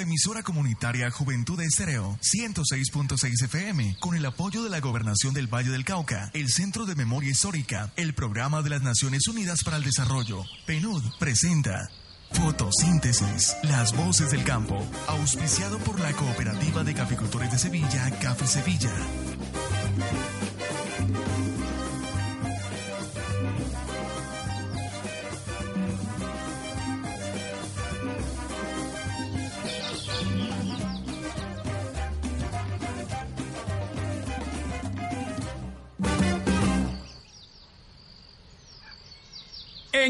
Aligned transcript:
Emisora 0.00 0.42
comunitaria 0.42 1.10
Juventud 1.10 1.60
Estéreo 1.60 2.18
106.6 2.22 3.44
FM, 3.44 3.96
con 4.00 4.16
el 4.16 4.26
apoyo 4.26 4.62
de 4.62 4.70
la 4.70 4.80
Gobernación 4.80 5.34
del 5.34 5.46
Valle 5.46 5.70
del 5.70 5.84
Cauca, 5.84 6.30
el 6.34 6.48
Centro 6.48 6.86
de 6.86 6.94
Memoria 6.94 7.30
Histórica, 7.30 7.92
el 7.96 8.14
Programa 8.14 8.62
de 8.62 8.70
las 8.70 8.82
Naciones 8.82 9.26
Unidas 9.28 9.62
para 9.64 9.76
el 9.76 9.84
Desarrollo, 9.84 10.44
PNUD, 10.66 11.02
presenta 11.18 11.88
Fotosíntesis, 12.32 13.56
las 13.62 13.96
voces 13.96 14.30
del 14.30 14.44
campo, 14.44 14.84
auspiciado 15.06 15.78
por 15.78 15.98
la 16.00 16.12
Cooperativa 16.12 16.84
de 16.84 16.94
Caficultores 16.94 17.50
de 17.50 17.58
Sevilla, 17.58 18.10
Café 18.20 18.46
Sevilla. 18.46 18.90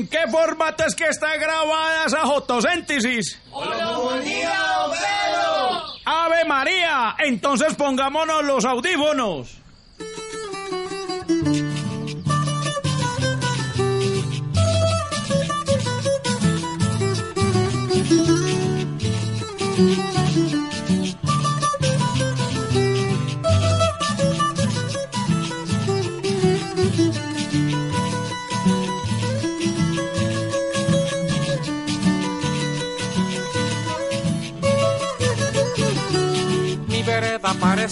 ¿En 0.06 0.10
qué 0.10 0.30
formato 0.30 0.84
es 0.86 0.94
que 0.94 1.08
está 1.08 1.36
grabada 1.36 2.04
esa 2.06 2.20
fotosíntesis? 2.20 3.40
¡Ave 6.04 6.44
María! 6.44 7.16
Entonces 7.18 7.74
pongámonos 7.74 8.44
los 8.44 8.64
audífonos. 8.64 9.66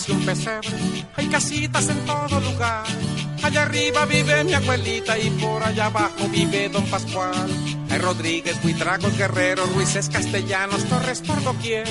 Un 0.09 0.27
pesebre, 0.27 0.69
hay 1.17 1.27
casitas 1.29 1.89
en 1.89 1.99
todo 2.05 2.41
lugar. 2.41 2.85
Allá 3.43 3.63
arriba 3.63 4.07
vive 4.07 4.43
mi 4.43 4.55
abuelita 4.55 5.17
y 5.19 5.31
por 5.31 5.63
allá 5.63 5.87
abajo 5.87 6.29
vive 6.31 6.69
don 6.69 6.85
Pascual. 6.87 7.49
Hay 7.91 7.99
Rodríguez, 7.99 8.61
Buitragos, 8.63 9.17
Guerrero, 9.17 9.67
Ruices, 9.67 10.09
Castellanos, 10.09 10.83
Torres 10.85 11.21
por 11.21 11.43
doquier. 11.45 11.87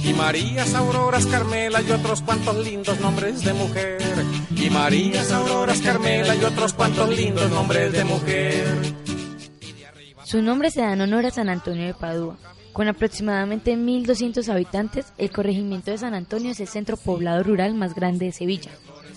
Y 0.00 0.12
Marías, 0.12 0.74
Auroras, 0.74 1.26
Carmela 1.26 1.80
y 1.80 1.90
otros 1.90 2.20
cuantos 2.20 2.56
lindos 2.64 3.00
nombres 3.00 3.42
de 3.42 3.54
mujer. 3.54 3.98
Y 4.54 4.68
Marías, 4.68 5.32
Auroras, 5.32 5.80
Carmela 5.80 6.36
y 6.36 6.44
otros 6.44 6.74
cuantos 6.74 7.08
lindos 7.16 7.50
nombres 7.50 7.92
de 7.92 8.04
mujer. 8.04 8.66
Su 10.24 10.42
nombre 10.42 10.70
se 10.70 10.82
da 10.82 10.92
en 10.92 11.00
honor 11.00 11.24
a 11.24 11.30
San 11.30 11.48
Antonio 11.48 11.86
de 11.86 11.94
Padua. 11.94 12.36
Con 12.76 12.88
aproximadamente 12.88 13.74
1.200 13.74 14.46
habitantes, 14.50 15.10
el 15.16 15.30
corregimiento 15.30 15.90
de 15.90 15.96
San 15.96 16.12
Antonio 16.12 16.50
es 16.50 16.60
el 16.60 16.68
centro 16.68 16.98
poblado 16.98 17.42
rural 17.42 17.72
más 17.72 17.94
grande 17.94 18.26
de 18.26 18.32
Sevilla. 18.32 18.70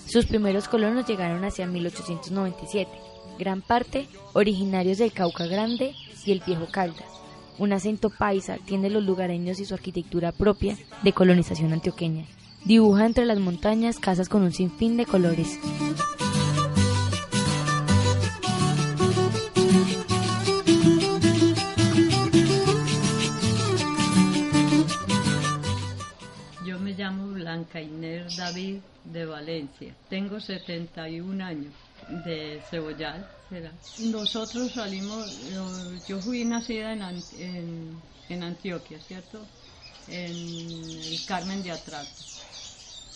Sus 0.06 0.24
primeros 0.24 0.66
colonos 0.66 1.06
llegaron 1.06 1.44
hacia 1.44 1.66
1897, 1.66 2.90
gran 3.38 3.60
parte 3.60 4.08
originarios 4.32 4.96
del 4.96 5.12
Cauca 5.12 5.44
Grande 5.44 5.94
y 6.24 6.32
el 6.32 6.40
Viejo 6.46 6.68
Caldas. 6.72 7.04
Un 7.58 7.74
acento 7.74 8.08
paisa 8.08 8.56
tiene 8.64 8.88
los 8.88 9.04
lugareños 9.04 9.60
y 9.60 9.66
su 9.66 9.74
arquitectura 9.74 10.32
propia 10.32 10.78
de 11.02 11.12
colonización 11.12 11.74
antioqueña. 11.74 12.24
Dibuja 12.64 13.04
entre 13.04 13.26
las 13.26 13.40
montañas 13.40 13.98
casas 13.98 14.30
con 14.30 14.40
un 14.40 14.54
sinfín 14.54 14.96
de 14.96 15.04
colores. 15.04 15.58
De 29.04 29.24
Valencia. 29.26 29.94
Tengo 30.08 30.40
71 30.40 31.40
años 31.44 31.74
de 32.08 32.60
Cebollal. 32.68 33.26
Nosotros 33.98 34.72
salimos, 34.72 35.28
yo- 36.06 36.20
fui 36.20 36.44
nacida 36.44 36.92
en, 36.92 37.02
en, 37.32 38.02
en 38.28 38.42
Antioquia, 38.42 39.00
¿cierto? 39.00 39.48
En 40.06 41.04
el 41.06 41.24
Carmen 41.24 41.62
de 41.62 41.70
Atrato. 41.72 42.22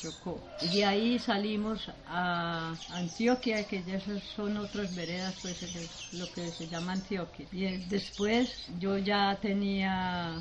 Chocó. 0.05 0.39
De 0.61 0.85
ahí 0.85 1.19
salimos 1.19 1.91
a 2.07 2.75
Antioquia, 2.91 3.65
que 3.65 3.83
ya 3.83 3.99
son 4.37 4.59
otras 4.59 4.95
veredas, 4.95 5.35
pues 5.41 5.57
es 5.63 5.71
lo 6.13 6.31
que 6.31 6.53
se 6.53 6.67
llama 6.69 6.93
Antioquia. 6.93 7.47
Y 7.51 7.65
eh, 7.65 7.83
después 7.89 8.55
yo 8.79 8.99
ya 8.99 9.39
tenía, 9.41 10.35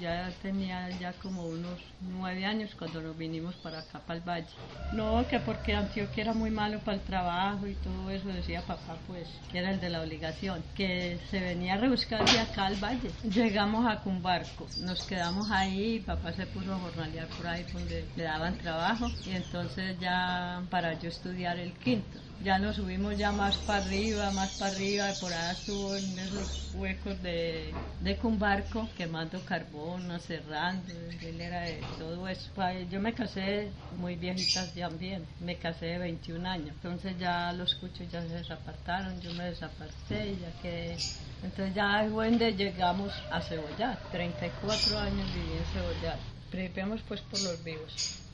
ya 0.00 0.30
tenía 0.40 0.88
ya 0.98 1.12
como 1.22 1.42
unos 1.42 1.78
nueve 2.00 2.46
años 2.46 2.70
cuando 2.78 3.02
nos 3.02 3.16
vinimos 3.18 3.54
para 3.56 3.80
acá, 3.80 4.00
para 4.06 4.18
el 4.18 4.26
valle. 4.26 4.46
No, 4.94 5.26
que 5.28 5.38
porque 5.40 5.74
Antioquia 5.74 6.22
era 6.22 6.32
muy 6.32 6.50
malo 6.50 6.78
para 6.80 6.96
el 6.96 7.02
trabajo 7.02 7.66
y 7.66 7.74
todo 7.74 8.08
eso, 8.10 8.28
decía 8.28 8.62
papá, 8.62 8.96
pues, 9.06 9.28
que 9.52 9.58
era 9.58 9.70
el 9.70 9.80
de 9.80 9.90
la 9.90 10.00
obligación, 10.00 10.62
que 10.74 11.18
se 11.30 11.40
venía 11.40 11.74
a 11.74 11.76
rebuscar 11.76 12.24
de 12.24 12.38
acá 12.38 12.66
al 12.66 12.76
valle. 12.82 13.10
Llegamos 13.22 13.86
a 13.86 14.00
Cumbarco, 14.00 14.66
nos 14.78 15.02
quedamos 15.02 15.50
ahí, 15.50 16.00
papá 16.00 16.32
se 16.32 16.46
puso 16.46 16.72
a 16.72 16.78
jornalear 16.78 17.28
por 17.28 17.46
ahí 17.46 17.64
donde 17.72 18.04
le 18.16 18.22
daban 18.24 18.56
trabajo 18.58 19.09
y 19.26 19.30
entonces 19.30 19.98
ya 20.00 20.62
para 20.70 20.98
yo 20.98 21.08
estudiar 21.08 21.58
el 21.58 21.72
quinto. 21.72 22.18
Ya 22.42 22.58
nos 22.58 22.76
subimos 22.76 23.18
ya 23.18 23.32
más 23.32 23.54
para 23.58 23.84
arriba, 23.84 24.30
más 24.30 24.50
para 24.58 24.72
arriba, 24.72 25.10
y 25.10 25.20
por 25.20 25.30
ahí 25.30 25.52
estuvo 25.52 25.94
en 25.94 26.18
esos 26.18 26.74
huecos 26.74 27.22
de, 27.22 27.70
de 28.00 28.16
Cumbarco, 28.16 28.88
quemando 28.96 29.38
carbón, 29.44 30.10
aserrando, 30.10 30.90
él 31.20 31.38
era 31.38 31.60
de 31.60 31.80
todo 31.98 32.26
eso. 32.28 32.50
Yo 32.90 32.98
me 32.98 33.12
casé 33.12 33.70
muy 33.98 34.16
viejita 34.16 34.66
también, 34.72 35.26
me 35.40 35.56
casé 35.56 35.86
de 35.86 35.98
21 35.98 36.48
años, 36.48 36.68
entonces 36.68 37.18
ya 37.18 37.52
los 37.52 37.74
cuchos 37.74 38.10
ya 38.10 38.22
se 38.22 38.28
desapartaron, 38.28 39.20
yo 39.20 39.34
me 39.34 39.44
desaparté 39.44 40.36
ya 40.38 40.50
quedé. 40.62 40.96
Entonces 41.42 41.74
ya 41.74 42.06
fue 42.10 42.30
donde 42.30 42.52
llegamos 42.54 43.12
a 43.30 43.42
Cebollar, 43.42 43.98
34 44.12 44.98
años 44.98 45.34
viví 45.34 45.58
en 45.58 45.64
Cebollar. 45.66 46.18
Principiamos 46.50 47.02
pues 47.02 47.20
por 47.20 47.40
los 47.42 47.62
vivos. 47.62 48.29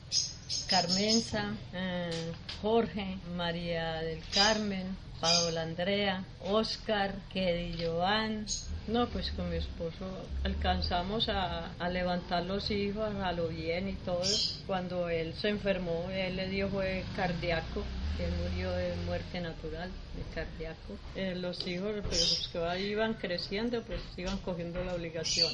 Carmenza, 0.69 1.53
eh, 1.73 2.31
Jorge, 2.61 3.17
María 3.35 3.95
del 4.01 4.21
Carmen, 4.33 4.95
Paola 5.19 5.63
Andrea, 5.63 6.23
Oscar, 6.41 7.15
Kedi 7.33 7.83
Joan. 7.83 8.45
No, 8.87 9.07
pues 9.09 9.31
con 9.31 9.49
mi 9.49 9.57
esposo 9.57 10.05
alcanzamos 10.43 11.27
a, 11.27 11.71
levantar 11.89 12.45
los 12.45 12.71
hijos 12.71 13.13
a 13.15 13.31
lo 13.33 13.49
bien 13.49 13.89
y 13.89 13.93
todo. 13.93 14.23
Cuando 14.65 15.09
él 15.09 15.33
se 15.33 15.49
enfermó, 15.49 16.09
él 16.11 16.37
le 16.37 16.47
dio 16.47 16.69
fue 16.69 17.03
cardíaco. 17.15 17.83
Él 18.17 18.31
murió 18.43 18.71
de 18.71 18.95
muerte 19.05 19.41
natural, 19.41 19.91
de 20.15 20.33
cardíaco. 20.33 20.97
Eh, 21.15 21.35
los 21.35 21.67
hijos, 21.67 21.93
pues, 22.03 22.49
que 22.51 22.87
iban 22.87 23.13
creciendo, 23.15 23.83
pues 23.83 24.01
iban 24.15 24.37
cogiendo 24.39 24.83
la 24.83 24.95
obligación. 24.95 25.53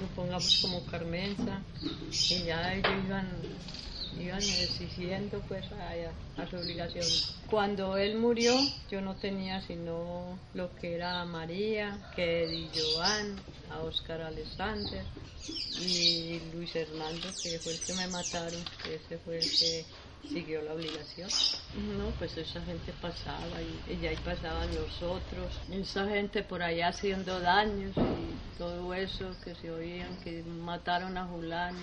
Supongamos 0.00 0.58
como 0.60 0.84
Carmenza, 0.86 1.62
y 2.30 2.44
ya 2.44 2.74
ellos 2.74 2.92
iban 3.06 3.28
iban 4.18 4.42
exigiendo 4.42 5.40
pues 5.48 5.64
a, 5.72 6.42
a 6.42 6.46
su 6.46 6.56
obligación. 6.56 7.06
Cuando 7.50 7.96
él 7.96 8.16
murió, 8.16 8.54
yo 8.90 9.00
no 9.00 9.14
tenía 9.16 9.60
sino 9.62 10.38
lo 10.54 10.74
que 10.76 10.94
era 10.94 11.20
a 11.20 11.24
María, 11.24 11.98
que 12.14 12.44
Eddie 12.44 12.70
Joan, 12.74 13.36
a 13.70 13.80
Oscar 13.80 14.22
Alexander 14.22 15.04
y 15.80 16.40
Luis 16.52 16.74
Hernando, 16.74 17.28
que 17.42 17.58
fue 17.58 17.72
el 17.72 17.80
que 17.80 17.94
me 17.94 18.06
mataron, 18.06 18.64
que 18.82 18.96
ese 18.96 19.18
fue 19.18 19.38
el 19.38 19.50
que 19.58 19.84
siguió 20.28 20.62
la 20.62 20.74
obligación. 20.74 21.28
No, 21.98 22.10
pues 22.18 22.36
esa 22.36 22.60
gente 22.62 22.92
pasaba 23.00 23.60
y, 23.60 23.94
y 23.94 24.06
ahí 24.06 24.16
pasaban 24.24 24.68
los 24.74 25.02
otros. 25.02 25.60
Esa 25.70 26.06
gente 26.08 26.42
por 26.42 26.62
allá 26.62 26.88
haciendo 26.88 27.40
daños 27.40 27.92
y 27.96 28.58
todo 28.58 28.94
eso 28.94 29.34
que 29.44 29.54
se 29.54 29.70
oían, 29.70 30.16
que 30.22 30.42
mataron 30.42 31.16
a 31.16 31.26
Julano 31.26 31.78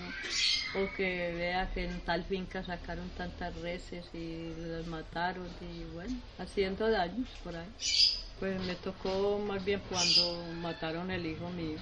o 0.76 0.96
que 0.96 1.34
vea 1.34 1.72
que 1.74 1.86
en 1.86 2.00
tal 2.02 2.24
finca 2.24 2.64
sacaron 2.64 3.10
tantas 3.10 3.56
reses 3.56 4.06
y 4.14 4.54
las 4.58 4.86
mataron 4.88 5.48
y 5.62 5.84
bueno, 5.94 6.16
haciendo 6.38 6.90
daños 6.90 7.30
por 7.44 7.56
ahí. 7.56 7.70
Pues 8.40 8.62
me 8.62 8.76
tocó 8.76 9.40
más 9.40 9.64
bien 9.66 9.82
cuando 9.90 10.44
mataron 10.62 11.12
el 11.12 11.26
hijo 11.26 11.50
mío 11.50 11.80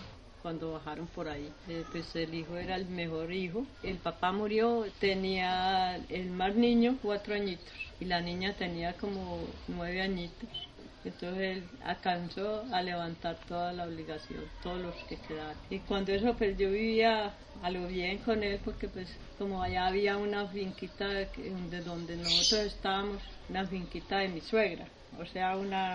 cuando 0.48 0.72
bajaron 0.72 1.08
por 1.08 1.28
ahí. 1.28 1.52
Eh, 1.68 1.84
pues 1.92 2.16
el 2.16 2.34
hijo 2.34 2.56
era 2.56 2.78
el 2.78 2.86
mejor 2.86 3.34
hijo. 3.34 3.66
El 3.84 3.98
papá 3.98 4.32
murió, 4.32 4.86
tenía 4.98 5.98
el 6.08 6.30
más 6.30 6.56
niño 6.56 6.98
cuatro 7.02 7.36
añitos 7.36 7.74
y 8.00 8.06
la 8.06 8.22
niña 8.22 8.54
tenía 8.54 8.94
como 8.94 9.42
nueve 9.68 10.02
añitos. 10.02 10.48
Entonces 11.04 11.58
él 11.58 11.64
alcanzó 11.84 12.64
a 12.72 12.82
levantar 12.82 13.38
toda 13.50 13.74
la 13.74 13.84
obligación, 13.88 14.42
todos 14.64 14.80
los 14.80 14.96
que 15.10 15.18
quedaron. 15.18 15.58
Y 15.70 15.80
cuando 15.80 16.14
eso, 16.14 16.34
pues 16.38 16.58
yo 16.58 16.72
vivía 16.72 17.34
a 17.62 17.70
lo 17.70 17.86
bien 17.88 18.20
con 18.20 18.42
él, 18.42 18.58
porque 18.64 18.88
pues 18.88 19.10
como 19.38 19.62
allá 19.62 19.88
había 19.88 20.16
una 20.16 20.48
finquita 20.48 21.10
de 21.10 21.82
donde 21.84 22.16
nosotros 22.16 22.68
estábamos, 22.68 23.22
una 23.50 23.68
finquita 23.68 24.20
de 24.20 24.30
mi 24.30 24.40
suegra, 24.40 24.88
o 25.20 25.26
sea, 25.26 25.58
una 25.58 25.94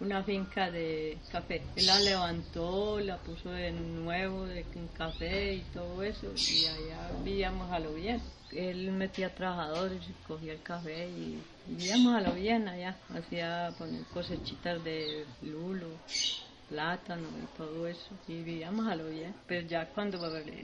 una 0.00 0.22
finca 0.22 0.70
de 0.70 1.18
café. 1.30 1.62
Él 1.76 1.86
la 1.86 1.98
levantó, 2.00 3.00
la 3.00 3.16
puso 3.18 3.50
de 3.50 3.72
nuevo 3.72 4.44
de, 4.44 4.64
café 4.96 5.54
y 5.54 5.60
todo 5.72 6.02
eso 6.02 6.32
y 6.36 6.66
allá 6.66 7.10
vivíamos 7.24 7.70
a 7.72 7.78
lo 7.78 7.94
bien. 7.94 8.20
Él 8.52 8.92
metía 8.92 9.34
trabajadores 9.34 10.00
cogía 10.28 10.52
el 10.52 10.62
café 10.62 11.08
y 11.08 11.42
vivíamos 11.66 12.14
a 12.14 12.20
lo 12.20 12.32
bien 12.34 12.68
allá. 12.68 12.96
Hacía 13.14 13.72
poner 13.78 14.02
cosechitas 14.12 14.82
de 14.84 15.24
lulo, 15.42 15.88
plátano 16.68 17.28
y 17.42 17.46
todo 17.56 17.86
eso 17.86 18.14
y 18.26 18.42
vivíamos 18.42 18.86
a 18.88 18.96
lo 18.96 19.08
bien. 19.08 19.34
Pero 19.46 19.66
ya 19.66 19.86
cuando 19.92 20.18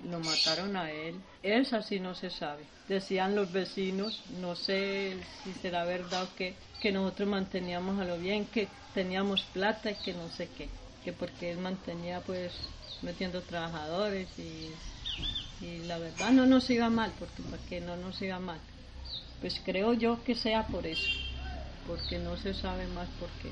lo 0.04 0.20
mataron 0.20 0.76
a 0.76 0.90
él, 0.90 1.20
eso 1.42 1.82
sí 1.82 2.00
no 2.00 2.14
se 2.14 2.30
sabe. 2.30 2.64
Decían 2.88 3.34
los 3.34 3.52
vecinos, 3.52 4.24
no 4.28 4.54
sé 4.56 5.20
si 5.42 5.54
será 5.54 5.84
verdad 5.84 6.24
o 6.24 6.34
que 6.34 6.92
nosotros 6.92 7.28
manteníamos 7.28 8.00
a 8.00 8.04
lo 8.04 8.18
bien, 8.18 8.46
que 8.46 8.68
teníamos 8.92 9.42
plata 9.46 9.90
y 9.90 9.96
que 9.96 10.14
no 10.14 10.30
sé 10.30 10.48
qué, 10.56 10.68
que 11.02 11.12
porque 11.12 11.50
él 11.50 11.58
mantenía 11.58 12.20
pues 12.22 12.52
metiendo 13.02 13.42
trabajadores 13.42 14.38
y, 14.38 14.80
y 15.60 15.82
la 15.84 15.98
verdad 15.98 16.32
no 16.32 16.46
nos 16.46 16.68
iba 16.70 16.90
mal, 16.90 17.14
porque 17.18 17.42
para 17.42 17.64
que 17.64 17.80
no 17.80 17.96
nos 17.96 18.20
iba 18.22 18.38
mal. 18.40 18.60
Pues 19.40 19.60
creo 19.64 19.94
yo 19.94 20.22
que 20.24 20.34
sea 20.34 20.68
por 20.68 20.86
eso, 20.86 21.10
porque 21.86 22.18
no 22.18 22.36
se 22.36 22.54
sabe 22.54 22.86
más 22.88 23.10
por 23.10 23.30
qué. 23.34 23.50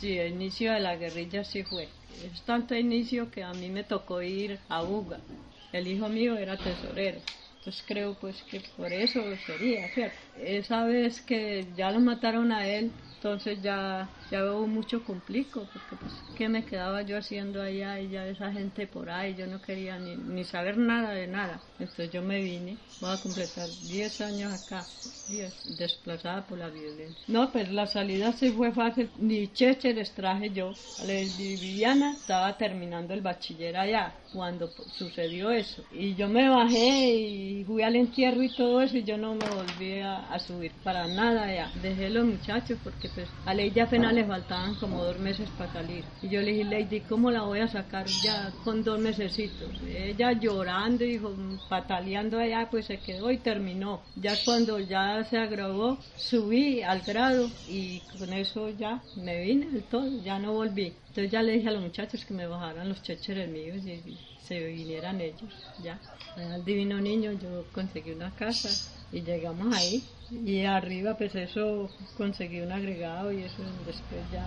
Sí, 0.00 0.18
el 0.18 0.32
inicio 0.34 0.72
de 0.72 0.80
la 0.80 0.96
guerrilla 0.96 1.44
sí 1.44 1.62
fue. 1.64 1.94
Es 2.08 2.44
tanto 2.44 2.74
inicio 2.74 3.30
que 3.30 3.42
a 3.42 3.52
mí 3.54 3.70
me 3.70 3.84
tocó 3.84 4.22
ir 4.22 4.60
a 4.68 4.82
Uga. 4.84 5.24
El 5.72 5.88
hijo 5.88 6.08
mío 6.08 6.36
era 6.38 6.60
tesorero. 6.62 7.22
Entonces 7.56 7.84
creo 7.86 8.18
pues 8.18 8.42
que 8.44 8.60
por 8.60 8.92
eso 8.92 9.36
sería. 9.38 9.90
Esa 10.34 10.84
vez 10.84 11.20
que 11.22 11.72
ya 11.74 11.90
lo 11.90 12.00
mataron 12.00 12.52
a 12.52 12.68
él, 12.68 12.94
entonces 13.18 13.60
ya, 13.60 14.14
ya 14.30 14.44
hubo 14.44 14.66
mucho 14.68 15.02
complico, 15.02 15.68
porque 15.72 15.96
pues, 15.96 16.24
¿qué 16.34 16.48
me 16.48 16.64
quedaba 16.64 17.02
yo 17.02 17.18
haciendo 17.18 17.60
allá 17.60 18.00
y 18.00 18.10
ya 18.10 18.26
esa 18.28 18.52
gente 18.52 18.86
por 18.86 19.10
ahí? 19.10 19.34
Yo 19.34 19.46
no 19.48 19.60
quería 19.60 19.98
ni, 19.98 20.16
ni 20.16 20.44
saber 20.44 20.76
nada 20.78 21.10
de 21.12 21.26
nada. 21.26 21.64
Entonces 21.78 22.10
yo 22.10 22.22
me 22.22 22.40
vine, 22.42 22.78
voy 23.00 23.10
a 23.12 23.20
completar 23.20 23.70
10 23.80 24.20
años 24.20 24.52
acá, 24.52 24.88
10, 25.26 25.52
desplazada 25.64 26.46
por 26.46 26.58
la 26.58 26.70
violencia. 26.70 27.24
No, 27.26 27.50
pues 27.50 27.68
la 27.70 27.86
salida 27.86 28.32
sí 28.32 28.50
fue 28.52 28.72
fácil, 28.72 29.10
ni 29.16 29.48
cheche 29.52 29.92
les 29.94 30.14
traje 30.14 30.50
yo. 30.52 30.76
La 30.96 31.14
Viviana 31.14 32.16
estaba 32.20 32.56
terminando 32.56 33.14
el 33.14 33.20
bachiller 33.20 33.76
allá 33.76 34.16
cuando 34.32 34.74
sucedió 34.90 35.50
eso. 35.52 35.84
Y 35.90 36.14
yo 36.16 36.28
me 36.28 36.48
bajé 36.48 37.10
y 37.14 37.64
fui 37.64 37.82
al 37.82 37.94
entierro 37.96 38.42
y 38.42 38.50
todo 38.50 38.80
eso 38.82 38.96
y 38.96 39.04
yo 39.04 39.16
no 39.16 39.34
me 39.34 39.48
volví 39.48 40.00
a, 40.00 40.18
a 40.26 40.38
subir 40.40 40.74
para 40.82 41.06
nada 41.06 41.44
allá. 41.44 41.70
Dejé 41.74 42.10
los 42.10 42.24
muchachos 42.26 42.78
porque 42.82 43.07
pues 43.14 43.28
a 43.44 43.54
Lady 43.54 43.80
apenas 43.80 44.12
le 44.12 44.24
faltaban 44.24 44.74
como 44.76 45.02
dos 45.02 45.18
meses 45.18 45.48
para 45.56 45.72
salir. 45.72 46.04
Y 46.22 46.28
yo 46.28 46.40
le 46.40 46.52
dije, 46.52 46.64
Lady, 46.64 47.00
¿cómo 47.00 47.30
la 47.30 47.42
voy 47.42 47.60
a 47.60 47.68
sacar 47.68 48.06
ya 48.06 48.52
con 48.64 48.82
dos 48.84 48.98
mesecitos? 48.98 49.68
Ella 49.86 50.32
llorando 50.32 51.04
y 51.04 51.20
pataleando 51.68 52.38
allá, 52.38 52.68
pues 52.70 52.86
se 52.86 52.98
quedó 52.98 53.30
y 53.30 53.38
terminó. 53.38 54.00
Ya 54.16 54.36
cuando 54.44 54.78
ya 54.78 55.24
se 55.24 55.38
agravó, 55.38 55.98
subí 56.16 56.82
al 56.82 57.02
grado 57.02 57.50
y 57.66 58.00
con 58.18 58.32
eso 58.32 58.70
ya 58.70 59.02
me 59.16 59.42
vine 59.42 59.70
del 59.70 59.84
todo, 59.84 60.08
ya 60.22 60.38
no 60.38 60.52
volví. 60.52 60.92
Entonces 61.08 61.30
ya 61.30 61.42
le 61.42 61.52
dije 61.52 61.68
a 61.68 61.72
los 61.72 61.82
muchachos 61.82 62.24
que 62.24 62.34
me 62.34 62.46
bajaran 62.46 62.88
los 62.88 63.02
checheres 63.02 63.48
míos 63.48 63.78
y, 63.84 64.16
se 64.38 64.64
vinieran 64.64 65.20
ellos, 65.20 65.52
ya. 65.82 65.98
Al 66.36 66.64
divino 66.64 66.98
niño 67.00 67.32
yo 67.32 67.66
conseguí 67.72 68.12
una 68.12 68.34
casa 68.34 68.70
y 69.12 69.20
llegamos 69.20 69.74
ahí 69.76 70.02
y 70.30 70.64
arriba 70.64 71.16
pues 71.16 71.34
eso 71.34 71.88
conseguí 72.16 72.60
un 72.60 72.72
agregado 72.72 73.32
y 73.32 73.42
eso 73.42 73.62
después 73.86 74.20
ya 74.32 74.44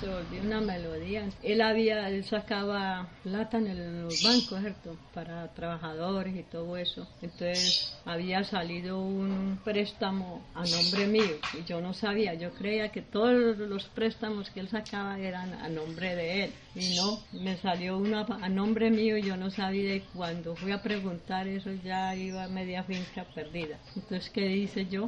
se 0.00 0.08
volvió 0.08 0.42
una 0.42 0.60
melodía. 0.60 1.28
Él 1.42 1.60
había 1.60 2.08
él 2.08 2.24
sacaba 2.24 3.08
plata 3.22 3.58
en 3.58 4.02
los 4.02 4.22
bancos 4.22 4.60
cierto 4.60 4.96
para 5.14 5.48
trabajadores 5.54 6.36
y 6.36 6.42
todo 6.42 6.76
eso. 6.76 7.06
Entonces 7.22 7.96
había 8.04 8.44
salido 8.44 9.00
un 9.00 9.58
préstamo 9.64 10.42
a 10.54 10.64
nombre 10.64 11.06
mío. 11.06 11.36
Y 11.58 11.64
yo 11.64 11.80
no 11.80 11.94
sabía 11.94 12.34
yo 12.34 12.50
creía 12.52 12.90
que 12.90 13.02
todos 13.02 13.56
los 13.58 13.84
préstamos 13.84 14.50
que 14.50 14.60
él 14.60 14.68
sacaba 14.68 15.18
eran 15.18 15.54
a 15.54 15.68
nombre 15.68 16.14
de 16.14 16.44
él. 16.44 16.52
Y 16.74 16.96
no 16.96 17.20
me 17.32 17.56
salió 17.56 17.96
uno 17.96 18.26
a 18.28 18.48
nombre 18.48 18.90
mío 18.90 19.16
y 19.16 19.22
yo 19.22 19.36
no 19.36 19.50
sabía. 19.50 19.94
Y 19.94 20.00
cuando 20.14 20.54
fui 20.56 20.72
a 20.72 20.82
preguntar 20.82 21.48
eso 21.48 21.70
ya 21.84 22.14
iba 22.14 22.46
media 22.48 22.84
finca 22.84 23.24
perdida. 23.34 23.78
Entonces 23.94 24.30
qué 24.30 24.42
dice 24.42 24.86
yo 24.86 25.05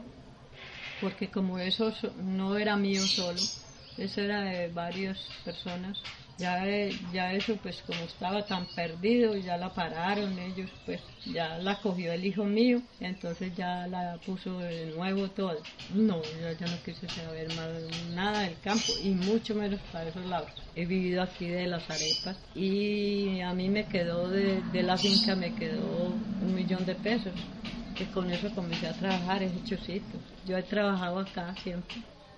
porque 1.01 1.29
como 1.29 1.59
eso 1.59 1.93
no 2.17 2.57
era 2.57 2.77
mío 2.77 3.03
solo, 3.07 3.41
eso 3.97 4.21
era 4.21 4.43
de 4.43 4.69
varias 4.69 5.19
personas, 5.45 5.99
ya, 6.39 6.65
ya 7.13 7.33
eso 7.33 7.57
pues 7.57 7.83
como 7.83 8.01
estaba 8.05 8.47
tan 8.47 8.67
perdido, 8.67 9.37
ya 9.37 9.57
la 9.57 9.75
pararon 9.75 10.39
ellos, 10.39 10.71
pues 10.87 11.01
ya 11.27 11.59
la 11.59 11.81
cogió 11.81 12.13
el 12.13 12.25
hijo 12.25 12.45
mío, 12.45 12.81
entonces 13.01 13.55
ya 13.57 13.89
la 13.89 14.19
puso 14.25 14.59
de 14.61 14.87
nuevo 14.87 15.27
todo. 15.31 15.57
No, 15.95 16.23
yo 16.23 16.53
ya 16.53 16.67
no 16.67 16.77
quise 16.85 17.09
saber 17.09 17.49
más 17.57 17.69
nada 18.15 18.43
del 18.43 18.61
campo 18.61 18.93
y 19.03 19.11
mucho 19.11 19.55
menos 19.57 19.81
para 19.93 20.11
esos 20.11 20.25
lados. 20.27 20.49
He 20.77 20.85
vivido 20.87 21.23
aquí 21.23 21.49
de 21.49 21.67
las 21.67 21.91
arepas 21.91 22.37
y 22.55 23.41
a 23.41 23.53
mí 23.53 23.69
me 23.69 23.87
quedó 23.87 24.29
de, 24.31 24.63
de 24.63 24.83
la 24.85 24.97
finca, 24.97 25.35
me 25.35 25.51
quedó 25.55 26.21
un 26.41 26.55
millón 26.55 26.87
de 26.87 26.95
pesos 26.95 27.35
que 27.99 28.07
con 28.07 28.31
eso 28.31 28.49
comencé 28.55 28.87
a 28.87 28.93
trabajar, 28.93 29.43
es 29.43 29.53
hechocito. 29.57 30.19
Yo 30.47 30.57
he 30.57 30.63
trabajado 30.63 31.19
acá 31.19 31.53
siempre. 31.61 31.97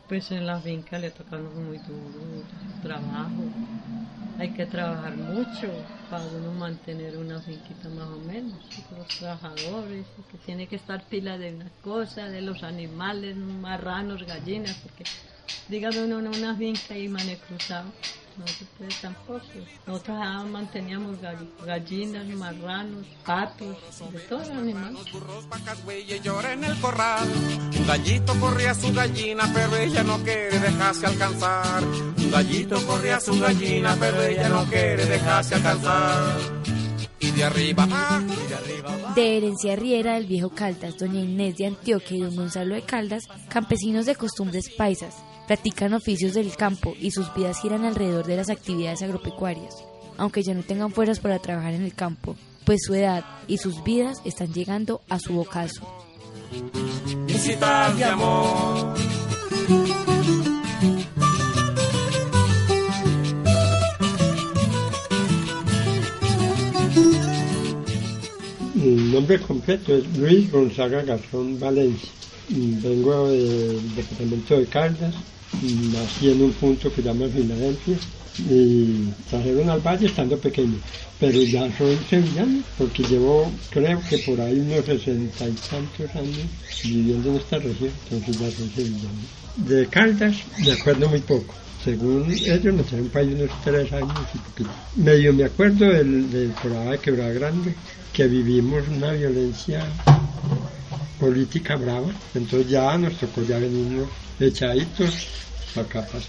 Pues 0.09 0.31
en 0.33 0.47
la 0.47 0.59
finca 0.59 0.99
le 0.99 1.11
toca 1.11 1.37
muy 1.37 1.77
duro 1.79 2.43
trabajo. 2.83 3.45
Hay 4.39 4.49
que 4.53 4.65
trabajar 4.65 5.15
mucho 5.19 5.69
para 6.11 6.25
uno 6.25 6.53
mantener 6.53 7.19
una 7.19 7.39
finquita 7.41 7.91
más 7.91 8.09
o 8.09 8.19
menos. 8.21 8.55
Los 8.97 9.07
trabajadores, 9.19 10.07
que 10.33 10.39
tiene 10.39 10.67
que 10.67 10.77
estar 10.77 11.05
pila 11.05 11.37
de 11.37 11.55
una 11.55 11.71
cosa, 11.85 12.31
de 12.31 12.41
los 12.41 12.63
animales, 12.63 13.37
marranos, 13.37 14.27
gallinas, 14.27 14.75
porque 14.83 15.05
dígame 15.69 16.05
uno 16.05 16.21
en 16.21 16.29
una 16.29 16.57
finca 16.57 16.97
y 16.97 17.07
mane 17.07 17.37
cruzado 17.37 17.93
no 18.41 18.47
se 18.47 18.65
puede 18.65 18.91
tampoco. 19.03 19.41
Nosotros 19.87 20.19
manteníamos 20.51 21.19
gallinas, 21.65 22.27
marranos, 22.29 23.07
patos, 23.25 23.77
de 24.13 24.19
todo 24.21 24.43
el 24.43 24.53
animal. 24.53 24.97
en 26.53 26.65
el 26.65 26.81
corral. 26.81 27.29
Un 27.79 27.87
gallito 27.87 28.35
corría 28.41 28.75
su 28.75 28.93
gallina, 28.93 29.51
pero 29.53 29.77
ella 29.77 30.03
no 30.03 30.19
quiere 30.23 30.59
dejarse 30.59 31.07
alcanzar. 31.07 31.85
Un 31.85 32.31
gallito 32.31 32.87
corría 32.87 33.21
su 33.21 33.39
gallina, 33.39 33.97
pero 34.01 34.23
ella 34.23 34.49
no 34.49 34.65
quiere 34.65 35.05
dejarse 35.05 35.57
alcanzar. 35.57 36.39
Y 37.23 37.31
de 37.33 37.45
arriba, 37.45 37.87
y 37.87 38.49
de 38.49 38.55
arriba 38.55 39.13
De 39.15 39.37
herencia 39.37 39.77
riera 39.77 40.15
del 40.15 40.25
viejo 40.25 40.49
Caldas, 40.49 40.97
doña 40.97 41.21
Inés 41.21 41.59
de 41.59 41.67
Antioquia 41.67 42.17
y 42.17 42.21
don 42.21 42.35
Gonzalo 42.35 42.75
de 42.75 42.83
Caldas, 42.83 43.25
campesinos 43.51 44.07
de 44.07 44.17
costumbres 44.17 44.71
paisas, 44.71 45.17
practican 45.51 45.95
oficios 45.95 46.35
del 46.35 46.55
campo 46.55 46.95
y 47.01 47.11
sus 47.11 47.35
vidas 47.35 47.61
giran 47.61 47.85
alrededor 47.85 48.25
de 48.25 48.37
las 48.37 48.51
actividades 48.51 49.03
agropecuarias, 49.03 49.75
aunque 50.17 50.45
ya 50.45 50.55
no 50.55 50.63
tengan 50.63 50.93
fuerzas 50.93 51.19
para 51.19 51.41
trabajar 51.41 51.75
en 51.75 51.83
el 51.83 51.93
campo, 51.93 52.37
pues 52.65 52.83
su 52.87 52.95
edad 52.95 53.25
y 53.49 53.59
sus 53.59 53.83
vidas 53.83 54.23
están 54.25 54.53
llegando 54.53 55.01
a 55.09 55.19
su 55.19 55.41
ocaso. 55.41 55.85
de 57.99 58.05
amor. 58.05 58.95
Mi 68.75 69.13
nombre 69.13 69.41
completo 69.41 69.97
es 69.97 70.17
Luis 70.17 70.53
Gonzaga 70.53 71.03
Garzón 71.03 71.59
Valencia. 71.59 72.09
vengo 72.51 73.29
del 73.31 73.97
departamento 73.97 74.57
de 74.57 74.67
Caldas, 74.67 75.17
nací 75.63 76.31
en 76.31 76.43
un 76.43 76.53
punto 76.53 76.93
que 76.93 77.03
llama 77.03 77.27
Filadelfia 77.29 77.97
y 78.49 79.09
trajeron 79.29 79.69
al 79.69 79.81
valle 79.81 80.07
estando 80.07 80.37
pequeño, 80.39 80.79
pero 81.19 81.43
ya 81.43 81.71
soy 81.77 81.99
sevillano 82.09 82.63
porque 82.79 83.03
llevo 83.03 83.51
creo 83.71 84.01
que 84.09 84.19
por 84.19 84.41
ahí 84.41 84.61
unos 84.61 84.85
sesenta 84.85 85.47
y 85.49 85.53
tantos 85.69 86.15
años 86.17 86.47
viviendo 86.85 87.31
en 87.31 87.37
esta 87.37 87.59
región, 87.59 87.91
entonces 88.11 88.41
ya 88.41 88.57
soy 88.57 88.71
sevillano. 88.75 89.21
De 89.57 89.87
Caldas 89.89 90.37
me 90.65 90.73
acuerdo 90.73 91.09
muy 91.09 91.21
poco, 91.21 91.55
según 91.85 92.31
ellos 92.31 92.75
me 92.75 92.83
traen 92.85 93.09
para 93.09 93.27
unos 93.27 93.51
tres 93.65 93.93
años 93.93 94.19
y 94.35 94.39
poquito. 94.39 94.71
Medio 94.97 95.33
me 95.33 95.45
acuerdo 95.45 95.87
del, 95.87 96.31
del 96.31 96.53
de 96.53 96.99
Quebrada 97.03 97.33
Grande, 97.33 97.75
que 98.13 98.27
vivimos 98.27 98.85
una 98.89 99.13
violencia 99.13 99.85
política 101.21 101.77
brava, 101.77 102.09
entonces 102.35 102.71
ya 102.71 102.97
nos 102.99 103.15
tocó 103.19 103.43
ya 103.43 103.59
venirnos 103.59 104.09
echaditos 104.41 105.29
acá 105.77 106.05
para. 106.07 106.25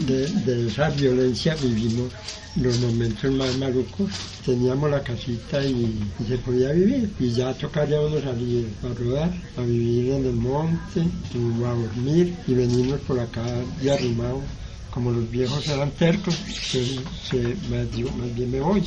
De, 0.00 0.28
de, 0.28 0.68
esa 0.68 0.90
violencia 0.90 1.54
vivimos 1.54 2.12
los 2.56 2.78
momentos 2.80 3.30
más 3.32 3.56
malucos. 3.56 4.10
Teníamos 4.44 4.90
la 4.90 5.02
casita 5.02 5.64
y, 5.64 5.98
se 6.26 6.38
podía 6.38 6.72
vivir. 6.72 7.10
Y 7.18 7.30
ya 7.30 7.54
tocaría 7.54 8.00
uno 8.00 8.20
salir 8.20 8.68
a 8.82 8.94
rodar, 8.94 9.32
a 9.56 9.62
vivir 9.62 10.12
en 10.12 10.26
el 10.26 10.32
monte, 10.34 11.00
a 11.00 11.74
dormir 11.74 12.36
y 12.46 12.54
venimos 12.54 13.00
por 13.00 13.18
acá 13.20 13.44
y 13.82 13.88
arrimados. 13.88 14.42
Como 14.90 15.10
los 15.10 15.28
viejos 15.28 15.66
eran 15.66 15.90
tercos, 15.90 16.34
se, 16.34 17.44
más 17.68 18.34
bien 18.34 18.50
me 18.50 18.60
voy. 18.60 18.84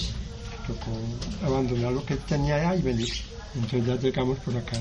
Tocó 0.66 0.92
abandonar 1.46 1.94
lo 1.94 2.06
que 2.06 2.16
tenía 2.16 2.56
allá 2.56 2.76
y 2.76 2.82
venir. 2.82 3.10
Entonces 3.56 3.86
ya 3.86 3.96
llegamos 3.96 4.38
por 4.40 4.56
acá 4.56 4.78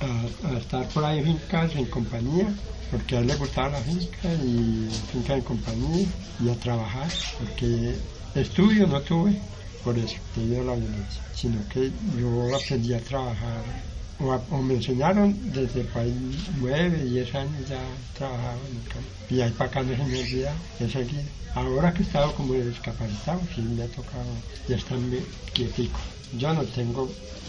a, 0.00 0.58
estar 0.58 0.86
por 0.88 1.04
ahí 1.04 1.18
en 1.18 1.24
fincas 1.24 1.74
en 1.76 1.86
compañía, 1.86 2.48
porque 2.90 3.16
a 3.16 3.20
él 3.20 3.26
le 3.28 3.36
gustaba 3.36 3.70
la 3.70 3.80
finca 3.80 4.34
y 4.34 4.88
finca 5.12 5.34
en 5.34 5.42
compañía 5.42 6.06
y 6.40 6.48
a 6.50 6.54
trabajar, 6.56 7.08
porque 7.38 7.96
estudio 8.34 8.86
no 8.86 9.00
tuve 9.00 9.40
por 9.84 9.98
eso, 9.98 10.16
debido 10.34 10.62
a 10.62 10.64
la 10.64 10.74
violencia, 10.74 11.22
sino 11.34 11.58
que 11.68 11.90
yo 12.18 12.56
aprendí 12.56 12.94
a 12.94 13.00
trabajar 13.00 13.62
o, 14.30 14.62
me 14.62 14.74
enseñaron 14.74 15.36
desde 15.52 15.84
por 15.84 16.02
9, 16.60 17.04
10 17.04 17.34
años 17.34 17.68
ya 17.68 17.80
trabajaba 18.16 18.58
en 18.70 18.76
el 18.76 18.88
campo. 18.88 19.08
Y 19.30 19.40
ahí 19.40 19.50
para 19.52 19.70
acá 19.70 19.82
no 19.82 19.96
se 19.96 20.04
me 20.04 20.20
olvida, 20.20 20.52
he 20.80 20.88
seguido. 20.88 21.22
Ahora 21.54 21.92
que 21.92 22.02
he 22.02 22.06
estado 22.06 22.32
como 22.32 22.54
discapacitado, 22.54 23.40
sí 23.54 23.62
me 23.62 23.84
ha 23.84 23.88
tocado 23.88 24.24
ya 24.68 24.76
estarme 24.76 25.18
quietico. 25.52 25.98
Yo 26.36 26.52
no 26.52 26.62
tengo 26.64 27.08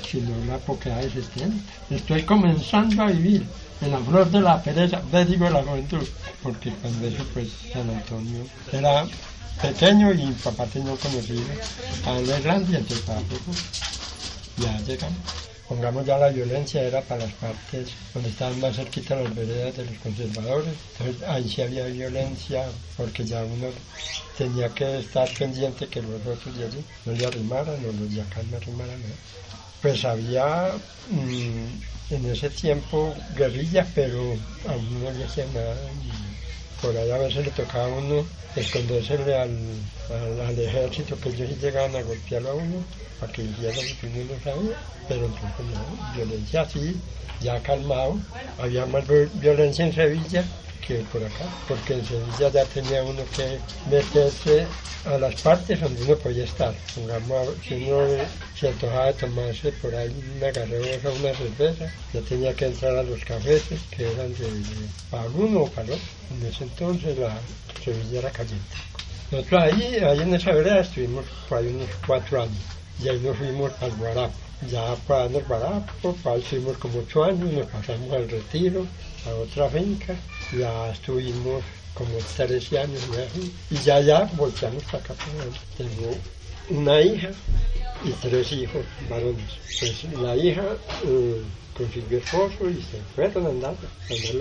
sino 0.09 0.31
la 0.45 0.57
poca 0.59 1.01
60. 1.01 1.55
Estoy 1.89 2.23
comenzando 2.23 3.03
a 3.03 3.07
vivir 3.07 3.45
en 3.81 3.91
la 3.91 3.99
flor 3.99 4.29
de 4.29 4.41
la 4.41 4.61
pereza, 4.61 5.01
digo 5.27 5.49
la 5.49 5.63
juventud, 5.63 6.05
porque 6.43 6.71
cuando 6.81 7.07
eso 7.07 7.25
pues 7.33 7.49
San 7.73 7.89
Antonio 7.89 8.45
era 8.71 9.05
pequeño 9.61 10.13
y 10.13 10.31
papá 10.43 10.65
tenía 10.65 10.95
conocido, 10.95 11.43
a 12.05 12.19
es 12.19 12.43
grande 12.43 12.73
y 12.73 12.75
entonces 12.75 13.05
para 13.05 13.19
poco 13.21 13.51
ya 14.57 14.79
llegamos 14.81 15.54
pongamos 15.67 16.05
ya 16.05 16.17
la 16.17 16.29
violencia 16.29 16.81
era 16.83 17.01
para 17.01 17.25
las 17.25 17.33
partes 17.33 17.89
donde 18.13 18.29
estaban 18.29 18.59
más 18.59 18.75
cerquita 18.75 19.15
las 19.15 19.33
veredas 19.35 19.77
de 19.77 19.85
los 19.85 19.97
conservadores. 19.97 20.73
Entonces 20.99 21.27
ahí 21.27 21.49
sí 21.49 21.61
había 21.61 21.85
violencia 21.85 22.65
porque 22.97 23.25
ya 23.25 23.43
uno 23.43 23.67
tenía 24.37 24.69
que 24.69 24.99
estar 24.99 25.27
pendiente 25.37 25.87
que 25.87 26.01
los 26.01 26.25
otros 26.25 26.57
de 26.57 26.65
allí 26.65 26.85
no 27.05 27.13
le 27.13 27.25
arrimaran 27.25 27.75
o 27.83 27.91
los 27.91 28.13
de 28.13 28.21
acá 28.21 28.41
no 28.49 28.57
arrimaran. 28.57 29.01
Pues 29.81 30.03
había 30.05 30.71
mm, 31.09 32.13
en 32.13 32.25
ese 32.31 32.49
tiempo 32.49 33.15
guerrilla, 33.35 33.85
pero 33.95 34.33
a 34.67 34.73
uno 34.73 34.99
no 34.99 35.11
le 35.11 35.23
hacía 35.25 35.45
nada. 35.53 35.75
Por 36.85 36.95
ahí 36.95 37.09
a 37.09 37.17
veces 37.17 37.45
le 37.45 37.51
tocaba 37.51 37.85
a 37.85 37.87
uno 37.87 38.25
escondérsele 38.55 39.35
al, 39.35 39.57
al, 40.47 40.59
ejército 40.59 41.17
que 41.19 41.29
ellos 41.29 41.59
llegaban 41.59 41.95
a 41.95 42.03
golpearlo 42.03 42.51
a 42.51 42.53
uno 42.53 42.83
para 43.19 43.31
que 43.33 43.41
hiciera 43.41 43.75
lo 43.75 43.81
que 43.81 44.07
uno 44.07 44.33
no 44.33 44.43
sabía, 44.43 44.75
pero 45.07 45.25
entonces 45.25 45.65
no, 45.65 46.13
violencia 46.15 46.61
así, 46.61 46.95
ya 47.41 47.59
calmado, 47.61 48.19
había 48.59 48.85
más 48.85 49.03
violencia 49.33 49.85
en 49.85 49.93
Sevilla 49.93 50.45
que 50.85 50.95
por 51.11 51.23
acá, 51.23 51.45
porque 51.67 51.93
en 51.95 52.05
Sevilla 52.05 52.49
ya 52.49 52.65
tenía 52.65 53.03
uno 53.03 53.23
que 53.35 53.59
meterse 53.89 54.67
a 55.05 55.17
las 55.17 55.41
partes 55.41 55.79
donde 55.79 56.03
uno 56.03 56.15
podía 56.17 56.43
estar. 56.43 56.73
Pongamos, 56.95 57.49
si 57.67 57.75
uno 57.75 58.23
se 58.59 58.69
antojaba 58.69 59.07
de 59.07 59.13
tomarse 59.13 59.71
por 59.73 59.93
ahí 59.95 60.13
una 60.37 60.51
gaseosa 60.51 61.09
o 61.09 61.15
una 61.15 61.33
cerveza, 61.33 61.91
ya 62.13 62.21
tenía 62.21 62.53
que 62.53 62.65
entrar 62.65 62.97
a 62.97 63.03
los 63.03 63.23
cafés 63.23 63.63
que 63.91 64.11
eran 64.11 64.33
de, 64.33 64.47
para 65.11 65.27
uno 65.29 65.61
o 65.61 65.69
para 65.69 65.93
otro. 65.93 65.99
En 66.31 66.45
ese 66.45 66.63
entonces 66.63 67.17
la 67.17 67.37
Sevilla 67.83 68.19
era 68.19 68.31
caliente. 68.31 68.75
Nosotros 69.31 69.63
ahí, 69.63 69.97
ahí 69.97 70.21
en 70.21 70.33
esa 70.33 70.51
vereda 70.51 70.81
estuvimos 70.81 71.25
por 71.49 71.57
ahí 71.59 71.67
unos 71.67 71.89
cuatro 72.05 72.43
años 72.43 72.63
y 73.03 73.09
ahí 73.09 73.19
nos 73.19 73.37
fuimos 73.37 73.71
al 73.81 73.91
Guarapo. 73.95 74.33
Ya 74.71 74.95
para 75.07 75.25
el 75.25 75.43
Guarapo, 75.43 76.15
para 76.23 76.37
estuvimos 76.37 76.77
como 76.77 76.99
ocho 76.99 77.23
años, 77.23 77.51
nos 77.51 77.67
pasamos 77.67 78.11
al 78.11 78.29
retiro, 78.29 78.85
a 79.27 79.35
otra 79.35 79.69
finca, 79.69 80.15
ya 80.51 80.91
estuvimos 80.91 81.63
como 81.93 82.17
13 82.35 82.79
años 82.79 83.01
y 83.71 83.75
ya 83.77 83.99
ya 84.01 84.29
volteamos 84.35 84.83
para 84.83 84.99
acá. 84.99 85.13
Tengo 85.77 86.15
una 86.69 87.01
hija 87.01 87.29
y 88.03 88.11
tres 88.21 88.51
hijos 88.51 88.85
varones. 89.09 89.45
Pues 89.79 90.03
la 90.21 90.35
hija 90.35 90.63
eh, 91.05 91.41
consiguió 91.75 92.19
esposo 92.19 92.69
y 92.69 92.81
se 92.81 93.23
andando 93.23 93.77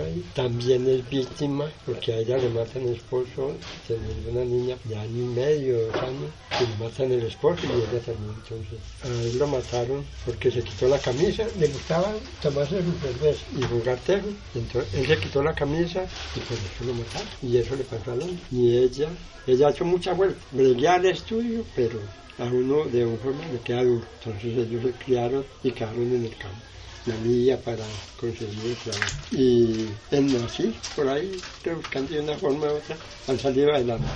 ahí. 0.04 0.24
También 0.34 0.86
es 0.88 1.08
víctima 1.10 1.70
porque 1.84 2.12
a 2.12 2.18
ella 2.18 2.38
le 2.38 2.48
matan 2.50 2.82
el 2.82 2.94
esposo 2.94 3.52
teniendo 3.86 4.30
una 4.30 4.44
niña 4.44 4.76
de 4.84 4.96
año 4.96 5.24
y 5.24 5.34
medio, 5.34 5.86
dos 5.86 5.96
años, 5.96 6.30
y 6.60 6.66
le 6.66 6.84
matan 6.84 7.12
el 7.12 7.26
esposo 7.26 7.62
y 7.66 7.72
ella 7.72 8.00
también. 8.00 8.34
Entonces 8.42 8.78
a 9.02 9.08
él 9.08 9.38
lo 9.38 9.46
mataron 9.48 10.04
porque 10.24 10.50
se 10.50 10.62
quitó 10.62 10.88
la 10.88 10.98
camisa, 10.98 11.44
le 11.58 11.66
gustaba 11.66 12.14
tomarse 12.40 12.82
su 12.82 12.92
cerveza 12.98 13.44
y 13.58 13.62
jugar 13.64 13.98
tejo. 13.98 14.28
Entonces 14.54 14.94
él 14.94 15.06
se 15.06 15.18
quitó 15.18 15.42
la 15.42 15.54
camisa 15.54 16.04
y 16.36 16.40
por 16.40 16.56
eso 16.56 16.84
lo 16.84 16.94
mataron. 16.94 17.28
Y 17.42 17.56
eso 17.56 17.74
le 17.74 17.84
pasó 17.84 18.12
a 18.12 18.16
la 18.16 18.26
Y 18.52 18.76
ella, 18.76 19.08
ella 19.46 19.68
ha 19.68 19.70
hecho 19.70 19.84
mucha 19.84 20.14
vuelta. 20.14 20.38
Bregué 20.52 20.88
al 20.88 21.06
estudio, 21.06 21.64
pero 21.74 21.98
a 22.38 22.44
uno 22.44 22.84
de 22.84 23.04
un 23.04 23.18
forma 23.18 23.44
le 23.52 23.58
queda 23.58 23.82
duro. 23.82 24.06
Entonces 24.20 24.56
ellos 24.56 24.82
se 24.82 24.92
criaron 25.04 25.44
y 25.64 25.72
quedaron 25.72 26.14
en 26.14 26.24
el 26.24 26.36
campo 26.36 26.73
la 27.06 27.14
mía 27.16 27.58
para 27.61 27.84
conseguir 28.18 28.64
el 28.64 28.76
trabajo. 28.76 29.12
Y 29.32 29.88
en 30.11 30.44
así, 30.44 30.75
por 30.96 31.08
ahí, 31.08 31.30
buscando 31.76 32.14
de 32.14 32.20
una 32.20 32.37
forma 32.37 32.66
u 32.66 32.76
otra, 32.76 32.96
han 33.28 33.38
salido 33.38 33.73
adelante. 33.73 34.06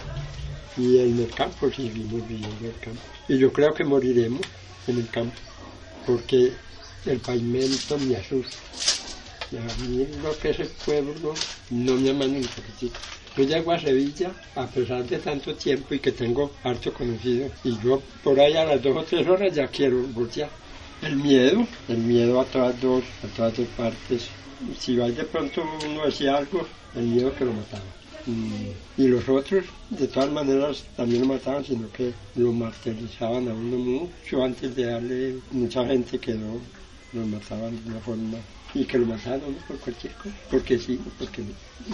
Y 0.76 0.98
en 0.98 1.18
el 1.18 1.30
campo 1.30 1.70
seguimos 1.70 2.26
viviendo 2.28 2.56
en 2.60 2.66
el 2.66 2.80
campo. 2.80 3.00
Y 3.28 3.38
yo 3.38 3.52
creo 3.52 3.74
que 3.74 3.84
moriremos 3.84 4.40
en 4.86 4.98
el 4.98 5.08
campo, 5.08 5.36
porque 6.06 6.52
el 7.06 7.18
pavimento 7.18 7.98
me 7.98 8.16
asusta. 8.16 8.56
Y 9.50 9.56
a 9.56 9.88
mí 9.88 10.06
lo 10.22 10.38
que 10.38 10.50
es 10.50 10.60
el 10.60 10.68
pueblo 10.68 11.34
no 11.70 11.94
me 11.94 12.10
aman 12.10 12.32
ni. 12.32 12.46
Yo 13.36 13.44
llego 13.44 13.72
a 13.72 13.78
Sevilla 13.78 14.32
a 14.56 14.66
pesar 14.66 15.04
de 15.04 15.18
tanto 15.18 15.54
tiempo 15.54 15.94
y 15.94 16.00
que 16.00 16.12
tengo 16.12 16.52
harto 16.64 16.92
conocido. 16.92 17.50
Y 17.64 17.78
yo 17.82 18.02
por 18.22 18.38
ahí 18.40 18.54
a 18.54 18.64
las 18.64 18.82
dos 18.82 18.96
o 18.96 19.02
tres 19.04 19.26
horas 19.26 19.54
ya 19.54 19.68
quiero 19.68 20.02
voltear 20.08 20.50
el 21.02 21.16
miedo, 21.16 21.66
el 21.88 21.98
miedo 21.98 22.40
a 22.40 22.44
todas 22.44 22.80
dos, 22.80 23.04
a 23.24 23.36
todas 23.36 23.56
dos 23.56 23.68
partes. 23.76 24.28
Si 24.78 24.96
va 24.96 25.08
de 25.08 25.24
pronto 25.24 25.62
uno 25.86 26.04
decía 26.04 26.36
algo, 26.36 26.66
el 26.94 27.04
miedo 27.04 27.34
que 27.34 27.44
lo 27.44 27.52
mataba. 27.52 27.82
Y, 28.98 29.06
los 29.06 29.26
otros, 29.26 29.64
de 29.88 30.06
todas 30.06 30.30
maneras, 30.30 30.84
también 30.96 31.22
lo 31.22 31.28
mataban, 31.28 31.64
sino 31.64 31.90
que 31.90 32.12
lo 32.36 32.52
martirizaban 32.52 33.48
a 33.48 33.54
uno 33.54 33.78
mucho 33.78 34.44
antes 34.44 34.76
de 34.76 34.84
darle. 34.84 35.36
Mucha 35.50 35.86
gente 35.86 36.18
quedó, 36.18 36.60
lo 37.12 37.26
mataban 37.26 37.76
de 37.76 37.90
una 37.90 38.00
forma 38.00 38.38
y 38.74 38.84
que 38.84 38.98
lo 38.98 39.06
mataron 39.06 39.54
por 39.66 39.78
cualquier 39.78 40.12
cosa, 40.14 40.36
porque 40.50 40.78
sí, 40.78 41.00
porque 41.18 41.42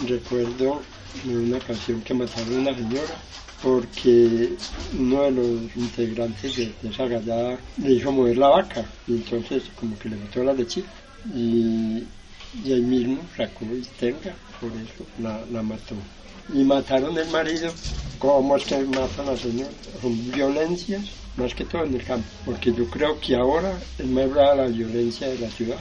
recuerdo 0.07 0.81
una 1.25 1.57
ocasión 1.57 2.01
que 2.01 2.13
mataron 2.13 2.55
a 2.55 2.59
una 2.59 2.75
señora 2.75 3.15
porque 3.65 4.49
uno 4.99 5.23
de 5.23 5.31
los 5.31 5.75
integrantes 5.75 6.55
de, 6.55 6.71
esa 6.87 7.07
gallada 7.07 7.57
le 7.77 7.93
hizo 7.93 8.11
mover 8.11 8.37
la 8.37 8.49
vaca. 8.49 8.85
Y 9.07 9.13
entonces 9.13 9.63
como 9.75 9.97
que 9.97 10.09
le 10.09 10.17
mató 10.17 10.43
la 10.43 10.53
lechita. 10.53 10.87
Y, 11.33 12.03
y 12.63 12.73
ahí 12.73 12.81
mismo 12.81 13.19
sacó 13.35 13.65
y 13.65 13.81
tenga, 13.99 14.35
por 14.59 14.71
eso 14.71 15.05
la, 15.19 15.61
mató. 15.61 15.95
Y 16.53 16.63
mataron 16.63 17.17
al 17.17 17.29
marido, 17.29 17.71
¿cómo 18.19 18.55
es 18.55 18.65
que 18.65 18.79
matan 18.79 19.27
a 19.27 19.31
la 19.31 19.37
señora? 19.37 19.71
Son 20.01 20.31
violencias, 20.31 21.03
más 21.37 21.53
que 21.53 21.65
todo 21.65 21.83
en 21.83 21.95
el 21.95 22.03
campo, 22.03 22.27
porque 22.45 22.71
yo 22.71 22.85
creo 22.89 23.19
que 23.19 23.35
ahora 23.35 23.77
es 23.97 24.05
más 24.05 24.29
brava 24.29 24.55
la 24.55 24.67
violencia 24.67 25.27
de 25.27 25.39
la 25.39 25.49
ciudad 25.49 25.79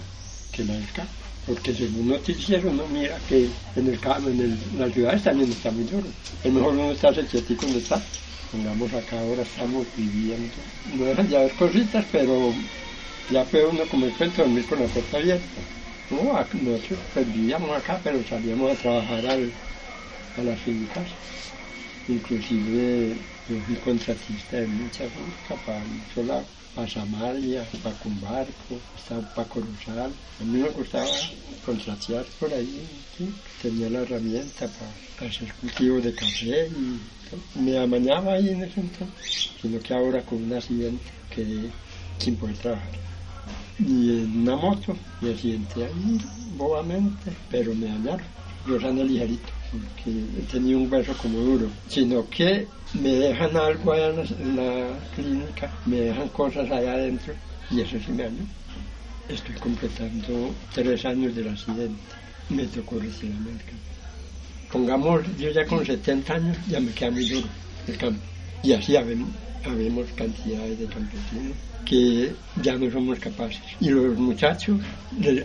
que 0.53 0.65
la 0.65 0.75
del 0.75 0.91
campo 0.93 1.25
porque 1.47 1.75
según 1.75 2.09
noticias 2.09 2.65
uno 2.65 2.85
mira 2.91 3.19
que 3.29 3.49
en 3.77 3.89
el 3.89 3.99
en, 4.03 4.59
las 4.79 4.93
ciudades 4.93 5.23
también 5.23 5.51
está 5.51 5.71
muy 5.71 5.85
duro. 5.85 6.07
Es 6.43 6.53
mejor 6.53 6.73
uno 6.73 6.93
estarse 6.93 7.27
quietico 7.27 7.63
donde 7.67 7.81
está. 7.81 8.03
Pongamos 8.51 8.93
acá 8.95 9.21
ahora 9.21 9.43
estamos 9.43 9.87
viviendo. 9.97 10.55
No 10.95 11.05
dejan 11.05 11.29
de 11.29 11.37
haber 11.37 11.53
cositas, 11.53 12.05
pero 12.11 12.53
ya 13.31 13.45
puede 13.45 13.67
uno 13.67 13.83
como 13.91 14.07
el 14.07 14.13
cuento 14.13 14.43
dormir 14.43 14.65
con 14.67 14.81
la 14.81 14.87
puerta 14.87 15.17
abierta. 15.19 15.61
No, 16.11 16.33
nosotros 16.61 16.99
vivíamos 17.33 17.71
acá, 17.71 17.99
pero 18.03 18.23
salíamos 18.27 18.73
a 18.73 18.75
trabajar 18.75 19.25
a 19.27 20.43
las 20.43 20.61
fincas. 20.61 21.09
Inclusive 22.09 23.17
yo 23.49 23.57
fui 23.67 23.77
contratista 23.77 24.59
de 24.59 24.67
muchas 24.67 25.11
fincas, 25.13 25.59
para 25.65 25.83
Sola, 26.15 26.45
para 26.75 26.89
Samaria, 26.89 27.67
para 27.83 27.97
Cumbarco, 27.97 28.81
para 29.35 29.49
Corozal. 29.49 30.13
A 30.41 30.45
mí 30.45 30.59
me 30.59 30.69
gustaba 30.69 31.17
contratear 31.65 32.27
por 32.39 32.53
ahí, 32.53 32.87
¿sí? 33.17 33.33
tenía 33.63 33.89
la 33.89 34.01
herramienta 34.01 34.69
para 34.69 35.31
hacer 35.31 35.53
cultivo 35.55 36.01
de 36.01 36.15
café 36.15 36.69
y 36.69 37.61
me 37.61 37.79
amañaba 37.79 38.35
ahí 38.35 38.51
en 38.51 38.65
ese 38.65 38.81
entonces, 38.81 39.55
sino 39.63 39.81
que 39.81 39.95
ahora 39.95 40.23
con 40.23 40.43
un 40.43 40.53
accidente 40.53 41.11
quedé 41.35 41.71
sin 42.19 42.37
poder 42.37 42.59
trabajar 42.59 43.05
y 43.79 44.11
en 44.11 44.43
una 44.43 44.57
moto 44.57 44.97
me 45.21 45.31
accidenté 45.31 45.85
ahí 45.85 46.21
bobamente, 46.57 47.33
pero 47.51 47.75
me 47.75 47.87
dañaron. 47.87 48.27
Yo 48.67 48.81
sano 48.81 49.05
ligerito, 49.05 49.53
porque 49.71 50.21
tenía 50.51 50.77
un 50.77 50.91
hueso 50.91 51.13
como 51.19 51.39
duro, 51.39 51.69
sino 51.89 52.29
que 52.31 52.67
me 52.95 53.11
dejan 53.11 53.55
algo 53.57 53.93
allá 53.93 54.09
en 54.09 54.57
la, 54.57 54.89
clínica, 55.15 55.71
me 55.85 56.01
dejan 56.01 56.29
cosas 56.29 56.71
allá 56.71 56.93
adentro 56.95 57.35
y 57.71 57.81
eso 57.81 57.99
sí 57.99 58.13
me 58.13 58.23
dañó. 58.23 58.45
Estoy 59.29 59.55
completando 59.57 60.55
tres 60.75 61.05
años 61.05 61.35
del 61.35 61.49
accidente, 61.49 62.01
me 62.49 62.65
tocó 62.65 62.97
campo. 62.99 63.11
Pongamos, 64.73 65.23
yo 65.39 65.51
ya 65.51 65.67
con 65.67 65.85
70 65.85 66.35
años 66.35 66.57
ya 66.69 66.81
me 66.81 66.93
queda 66.93 67.11
muy 67.11 67.29
duro 67.29 67.49
el 67.87 67.97
campo. 67.99 68.21
Y 68.63 68.73
así 68.73 68.97
habemos, 68.97 69.29
habemos 69.65 70.07
cantidades 70.17 70.79
de 70.79 70.87
campesinos 70.87 71.57
que 71.85 72.33
ya 72.63 72.77
no 72.77 72.91
somos 72.91 73.19
capaces. 73.19 73.61
Y 73.81 73.91
los 73.91 74.17
muchachos, 74.17 74.81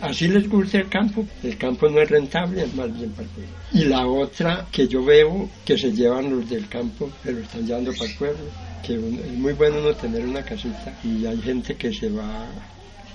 así 0.02 0.28
les 0.28 0.48
gusta 0.48 0.80
el 0.80 0.90
campo, 0.90 1.26
el 1.44 1.58
campo 1.58 1.90
no 1.90 2.02
es 2.02 2.10
rentable, 2.10 2.64
es 2.64 2.74
más 2.76 2.94
bien 2.98 3.12
para 3.12 3.24
el 3.24 3.30
pueblo. 3.30 3.52
Y 3.74 3.86
la 3.86 4.08
otra 4.08 4.66
que 4.72 4.88
yo 4.88 5.04
veo 5.04 5.50
que 5.66 5.78
se 5.78 5.92
llevan 5.92 6.30
los 6.30 6.50
del 6.50 6.68
campo, 6.68 7.10
se 7.24 7.34
lo 7.34 7.40
están 7.40 7.66
llevando 7.66 7.92
para 7.92 8.10
el 8.10 8.18
pueblo, 8.18 8.46
que 8.86 8.96
es 8.96 9.38
muy 9.38 9.54
bueno 9.54 9.82
no 9.82 9.94
tener 9.94 10.26
una 10.26 10.44
casita 10.44 10.98
y 11.04 11.26
hay 11.26 11.42
gente 11.42 11.76
que 11.76 11.94
se 11.94 12.10
va 12.10 12.48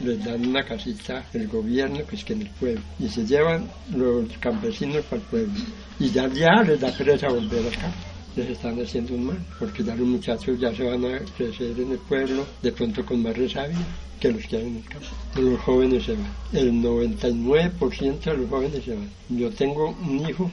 les 0.01 0.25
dan 0.25 0.47
una 0.47 0.65
casita 0.65 1.25
el 1.33 1.47
gobierno, 1.47 2.05
que 2.07 2.17
es 2.17 2.25
que 2.25 2.33
en 2.33 2.43
el 2.43 2.51
pueblo, 2.51 2.83
y 2.99 3.09
se 3.09 3.25
llevan 3.25 3.69
los 3.95 4.27
campesinos 4.39 5.05
para 5.05 5.23
el 5.23 5.29
pueblo. 5.29 5.55
Y 6.01 6.11
ya, 6.11 6.29
ya 6.29 6.63
les 6.63 6.81
da 6.81 6.91
pereza 6.91 7.29
volver 7.29 7.67
acá. 7.69 7.93
Les 8.37 8.51
están 8.51 8.81
haciendo 8.81 9.15
un 9.15 9.27
mal, 9.27 9.39
porque 9.59 9.85
ya 9.85 9.95
los 9.95 10.07
muchachos 10.07 10.59
ya 10.59 10.75
se 10.75 10.83
van 10.83 11.05
a 11.05 11.19
crecer 11.37 11.79
en 11.79 11.93
el 11.93 11.99
pueblo, 11.99 12.45
de 12.63 12.73
pronto 12.73 13.05
con 13.07 13.23
más 13.23 13.37
resabia 13.37 13.79
que 14.21 14.33
los 14.33 14.45
que 14.47 14.57
hay 14.57 14.67
en 14.67 14.77
el 14.77 14.85
campo. 14.85 15.07
Los 15.37 15.61
jóvenes 15.61 16.05
se 16.05 16.13
van. 16.13 16.33
El 16.53 16.73
99% 16.73 18.21
de 18.21 18.37
los 18.37 18.51
jóvenes 18.51 18.85
se 18.85 18.95
van. 18.95 19.09
Yo 19.29 19.51
tengo 19.51 19.91
un 19.91 20.29
hijo 20.29 20.51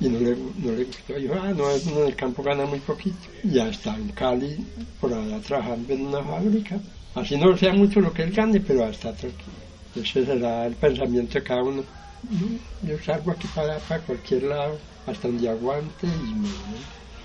y 0.00 0.08
no 0.08 0.18
le, 0.18 0.36
no 0.58 0.72
le 0.72 0.84
gustó. 0.84 1.14
Dijo, 1.14 1.34
ah, 1.40 1.52
no, 1.52 1.70
en 1.70 2.06
el 2.06 2.16
campo 2.16 2.42
gana 2.42 2.66
muy 2.66 2.80
poquito. 2.80 3.16
Ya 3.44 3.68
está 3.68 3.94
en 3.96 4.08
Cali, 4.08 4.56
por 5.00 5.12
allá 5.12 5.40
trabajando 5.40 5.92
en 5.92 6.06
una 6.06 6.22
fábrica. 6.22 6.80
Así 7.14 7.36
no 7.36 7.56
sea 7.56 7.72
mucho 7.72 8.00
lo 8.00 8.12
que 8.12 8.22
él 8.22 8.32
gane, 8.32 8.60
pero 8.60 8.88
está 8.88 9.12
tranquilo. 9.12 9.52
Ese 9.94 10.24
será 10.24 10.66
el 10.66 10.74
pensamiento 10.74 11.34
de 11.34 11.42
cada 11.42 11.62
uno. 11.62 11.84
No, 12.30 12.88
yo 12.88 12.98
salgo 13.04 13.32
aquí 13.32 13.46
para, 13.54 13.78
para 13.80 14.00
cualquier 14.02 14.44
lado, 14.44 14.78
hasta 15.06 15.28
donde 15.28 15.48
aguante 15.48 16.06
y 16.06 16.34
me. 16.34 16.48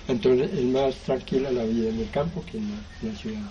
Entonces 0.08 0.50
es 0.54 0.64
más 0.64 0.94
tranquila 0.96 1.50
la 1.50 1.64
vida 1.64 1.90
en 1.90 2.00
el 2.00 2.10
campo 2.10 2.42
que 2.50 2.56
en 2.56 2.70
la, 3.02 3.14
ciudad. 3.14 3.42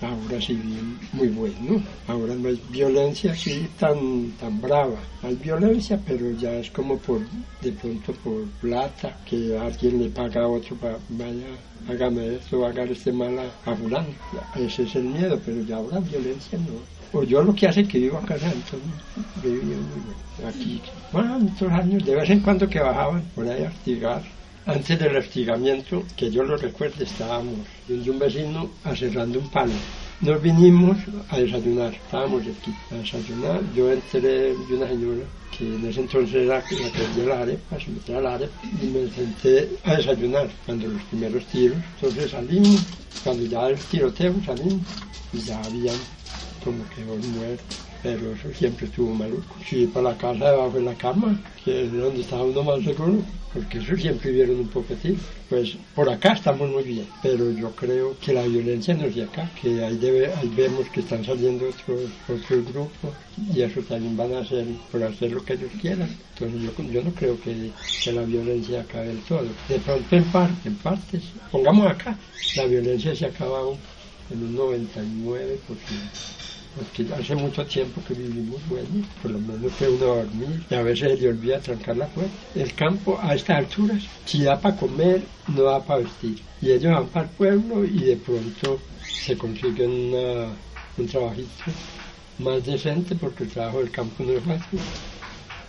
Ahora 0.00 0.40
sí 0.40 0.54
bien, 0.54 0.98
muy 1.12 1.28
bueno. 1.28 1.82
Ahora 2.06 2.34
no 2.34 2.48
hay 2.48 2.62
violencia 2.70 3.32
así 3.32 3.66
tan, 3.78 4.30
tan 4.32 4.60
brava. 4.60 5.00
Hay 5.22 5.34
violencia, 5.34 5.98
pero 6.06 6.30
ya 6.32 6.52
es 6.52 6.70
como 6.70 6.96
por, 6.98 7.20
de 7.60 7.72
pronto 7.72 8.12
por 8.22 8.44
plata, 8.60 9.18
que 9.28 9.58
alguien 9.58 10.00
le 10.00 10.10
paga 10.10 10.42
a 10.42 10.48
otro 10.48 10.76
para, 10.76 10.98
vaya, 11.08 11.46
hágame 11.88 12.36
esto, 12.36 12.64
hágale 12.64 12.92
este 12.92 13.10
mal 13.10 13.36
a, 13.38 13.74
fulano. 13.74 14.08
Ese 14.54 14.84
es 14.84 14.94
el 14.94 15.04
miedo, 15.04 15.40
pero 15.44 15.62
ya 15.62 15.76
ahora 15.76 15.98
violencia 15.98 16.58
no. 16.58 17.18
O 17.18 17.24
yo 17.24 17.42
lo 17.42 17.54
que 17.54 17.66
hace 17.66 17.80
es 17.80 17.88
que 17.88 17.98
vivo 17.98 18.18
acá 18.18 18.34
en 18.34 18.40
San 18.40 18.52
Antonio, 18.52 18.94
vivo 19.42 19.62
muy 19.62 20.02
bueno. 20.04 20.48
Aquí, 20.48 20.82
¿cuántos 21.10 21.72
años? 21.72 22.04
De 22.04 22.14
vez 22.14 22.30
en 22.30 22.40
cuando 22.40 22.68
que 22.68 22.80
bajaban 22.80 23.22
por 23.34 23.48
ahí 23.48 23.64
a 23.64 23.68
hostigar. 23.68 24.35
Antes 24.66 24.98
del 24.98 25.16
hostigamiento, 25.16 26.02
que 26.16 26.28
yo 26.28 26.42
lo 26.42 26.56
recuerdo, 26.56 27.04
estábamos 27.04 27.68
y 27.88 28.08
un 28.10 28.18
vecino 28.18 28.68
aserrando 28.82 29.38
un 29.38 29.48
palo. 29.48 29.72
Nos 30.22 30.42
vinimos 30.42 30.96
a 31.28 31.38
desayunar, 31.38 31.94
estábamos 31.94 32.42
aquí 32.42 32.72
a 32.90 32.96
desayunar. 32.96 33.62
Yo 33.72 33.92
entré 33.92 34.20
de 34.54 34.74
una 34.74 34.88
señora 34.88 35.24
que 35.56 35.76
en 35.76 35.86
ese 35.86 36.00
entonces 36.00 36.34
era 36.34 36.56
la 36.56 36.62
que 36.66 36.74
vendía 36.74 37.24
las 37.26 37.38
arepas, 37.42 37.84
traía 38.04 38.20
las 38.20 38.34
arepas, 38.34 38.64
y 38.64 38.86
me 38.86 39.08
senté 39.08 39.70
a 39.84 39.94
desayunar 39.98 40.50
cuando 40.64 40.88
los 40.88 41.02
primeros 41.04 41.46
tiros. 41.46 41.78
Entonces 41.94 42.32
salimos, 42.32 42.82
cuando 43.22 43.44
ya 43.44 43.68
el 43.68 43.78
tiroteo 43.84 44.34
salimos, 44.44 44.82
y 45.32 45.42
ya 45.42 45.62
habían 45.62 46.00
como 46.64 46.88
que 46.90 47.04
dos 47.04 47.20
muertos 47.20 47.76
pero 48.02 48.32
eso 48.32 48.52
siempre 48.52 48.86
estuvo 48.86 49.12
maluco. 49.12 49.56
Sí, 49.68 49.86
para 49.86 50.10
la 50.10 50.16
casa 50.16 50.50
debajo 50.50 50.76
de 50.78 50.82
la 50.82 50.94
cama, 50.94 51.40
que 51.64 51.84
es 51.84 51.92
donde 51.92 52.20
estaba 52.20 52.44
uno 52.44 52.62
más 52.62 52.84
seguro, 52.84 53.24
porque 53.56 53.78
eso 53.78 53.96
siempre 53.96 54.30
vivieron 54.30 54.60
un 54.60 54.68
poquitín. 54.68 55.18
Pues 55.48 55.76
por 55.94 56.08
acá 56.10 56.34
estamos 56.34 56.68
muy 56.70 56.82
bien, 56.82 57.06
pero 57.22 57.50
yo 57.50 57.70
creo 57.70 58.16
que 58.18 58.32
la 58.32 58.42
violencia 58.42 58.94
no 58.94 59.06
es 59.06 59.14
de 59.14 59.24
acá, 59.24 59.50
que 59.60 59.82
ahí, 59.82 59.96
debe, 59.96 60.30
vemos 60.54 60.86
que 60.90 61.00
están 61.00 61.24
saliendo 61.24 61.66
otros, 61.68 62.10
otros 62.28 62.66
grupos 62.72 63.14
y 63.54 63.62
eso 63.62 63.80
también 63.82 64.16
van 64.16 64.34
a 64.34 64.40
hacer 64.40 64.66
por 64.92 65.02
hacer 65.02 65.32
lo 65.32 65.42
que 65.44 65.54
ellos 65.54 65.70
quieran. 65.80 66.08
Entonces 66.34 66.62
yo, 66.62 66.92
yo 66.92 67.02
no 67.02 67.10
creo 67.12 67.40
que, 67.40 67.70
que 68.04 68.12
la 68.12 68.22
violencia 68.22 68.82
acabe 68.82 69.08
del 69.08 69.20
todo. 69.20 69.44
De 69.68 69.78
pronto 69.78 70.16
en, 70.16 70.24
par, 70.24 70.50
en 70.64 70.74
partes, 70.76 71.22
pongamos 71.50 71.86
acá, 71.86 72.18
la 72.56 72.66
violencia 72.66 73.14
se 73.16 73.24
ha 73.24 73.28
acabado 73.28 73.78
en 74.30 74.42
un 74.42 74.56
99% 74.56 75.56
porque 76.76 77.06
hace 77.14 77.34
mucho 77.34 77.64
tiempo 77.64 78.02
que 78.06 78.14
vivimos 78.14 78.60
bueno, 78.68 79.04
por 79.22 79.30
lo 79.30 79.38
menos 79.38 79.72
que 79.72 79.88
uno 79.88 80.12
a 80.12 80.16
dormir 80.16 80.66
y 80.68 80.74
a 80.74 80.82
veces 80.82 81.12
se 81.12 81.16
le 81.22 81.28
olvida 81.28 81.58
trancar 81.60 81.96
la 81.96 82.06
puerta. 82.06 82.36
El 82.54 82.74
campo 82.74 83.18
a 83.20 83.34
estas 83.34 83.58
alturas, 83.58 84.02
si 84.26 84.42
da 84.42 84.60
para 84.60 84.76
comer, 84.76 85.22
no 85.48 85.62
da 85.62 85.84
para 85.84 86.00
vestir. 86.00 86.42
Y 86.60 86.70
ellos 86.72 86.92
van 86.92 87.08
para 87.08 87.26
el 87.26 87.32
pueblo 87.32 87.84
y 87.84 88.00
de 88.00 88.16
pronto 88.16 88.78
se 89.16 89.36
consiguen 89.38 90.14
un 90.98 91.06
trabajito 91.06 91.64
más 92.38 92.64
decente 92.64 93.14
porque 93.16 93.44
el 93.44 93.50
trabajo 93.50 93.78
del 93.78 93.90
campo 93.90 94.22
no 94.24 94.32
es 94.32 94.44
fácil 94.44 94.80